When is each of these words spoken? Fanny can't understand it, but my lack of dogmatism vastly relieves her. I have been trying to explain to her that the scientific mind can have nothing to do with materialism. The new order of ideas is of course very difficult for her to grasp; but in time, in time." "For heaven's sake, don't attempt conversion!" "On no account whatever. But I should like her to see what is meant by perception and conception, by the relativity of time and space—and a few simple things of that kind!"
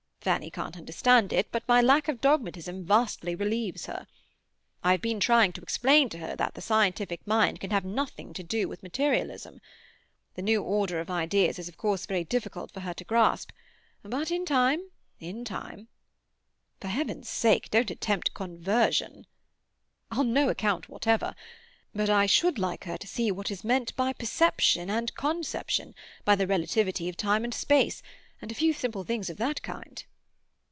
Fanny 0.23 0.51
can't 0.51 0.77
understand 0.77 1.33
it, 1.33 1.47
but 1.51 1.67
my 1.67 1.81
lack 1.81 2.07
of 2.07 2.21
dogmatism 2.21 2.85
vastly 2.85 3.33
relieves 3.33 3.87
her. 3.87 4.05
I 4.83 4.91
have 4.91 5.01
been 5.01 5.19
trying 5.19 5.51
to 5.53 5.61
explain 5.63 6.09
to 6.09 6.19
her 6.19 6.35
that 6.35 6.53
the 6.53 6.61
scientific 6.61 7.25
mind 7.25 7.59
can 7.59 7.71
have 7.71 7.83
nothing 7.83 8.31
to 8.33 8.43
do 8.43 8.69
with 8.69 8.83
materialism. 8.83 9.61
The 10.35 10.43
new 10.43 10.61
order 10.61 10.99
of 10.99 11.09
ideas 11.09 11.57
is 11.57 11.67
of 11.69 11.77
course 11.77 12.05
very 12.05 12.23
difficult 12.23 12.71
for 12.71 12.81
her 12.81 12.93
to 12.93 13.03
grasp; 13.03 13.49
but 14.03 14.29
in 14.29 14.45
time, 14.45 14.91
in 15.19 15.43
time." 15.43 15.87
"For 16.79 16.89
heaven's 16.89 17.27
sake, 17.27 17.71
don't 17.71 17.89
attempt 17.89 18.35
conversion!" 18.35 19.25
"On 20.11 20.31
no 20.31 20.49
account 20.49 20.87
whatever. 20.87 21.33
But 21.95 22.11
I 22.11 22.27
should 22.27 22.59
like 22.59 22.83
her 22.83 22.99
to 22.99 23.07
see 23.07 23.31
what 23.31 23.49
is 23.49 23.63
meant 23.63 23.95
by 23.95 24.13
perception 24.13 24.87
and 24.87 25.15
conception, 25.15 25.95
by 26.23 26.35
the 26.35 26.45
relativity 26.45 27.09
of 27.09 27.17
time 27.17 27.43
and 27.43 27.55
space—and 27.55 28.51
a 28.51 28.53
few 28.55 28.71
simple 28.71 29.03
things 29.03 29.27
of 29.27 29.37
that 29.37 29.63
kind!" 29.63 30.05